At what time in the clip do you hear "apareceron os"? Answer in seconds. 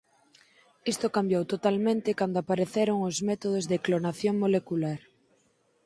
2.39-3.17